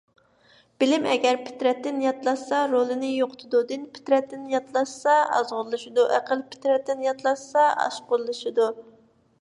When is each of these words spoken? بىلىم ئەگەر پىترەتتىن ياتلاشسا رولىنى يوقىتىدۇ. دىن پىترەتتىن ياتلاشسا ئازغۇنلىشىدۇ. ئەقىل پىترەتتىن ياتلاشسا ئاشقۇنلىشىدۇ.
بىلىم 0.83 1.03
ئەگەر 1.09 1.35
پىترەتتىن 1.49 1.99
ياتلاشسا 2.03 2.61
رولىنى 2.71 3.11
يوقىتىدۇ. 3.17 3.61
دىن 3.73 3.83
پىترەتتىن 3.97 4.49
ياتلاشسا 4.55 5.19
ئازغۇنلىشىدۇ. 5.37 6.07
ئەقىل 6.17 6.43
پىترەتتىن 6.55 7.07
ياتلاشسا 7.11 7.67
ئاشقۇنلىشىدۇ. 7.85 8.71